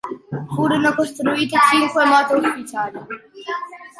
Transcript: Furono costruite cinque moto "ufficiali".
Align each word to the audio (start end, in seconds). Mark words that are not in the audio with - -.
Furono 0.55 0.95
costruite 0.95 1.55
cinque 1.69 2.03
moto 2.05 2.37
"ufficiali". 2.37 2.99